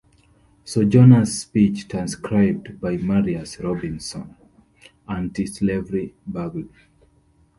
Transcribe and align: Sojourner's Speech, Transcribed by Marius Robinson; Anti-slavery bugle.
Sojourner's 0.63 1.41
Speech, 1.43 1.87
Transcribed 1.87 2.81
by 2.81 2.97
Marius 2.97 3.59
Robinson; 3.59 4.35
Anti-slavery 5.07 6.15
bugle. 6.27 6.69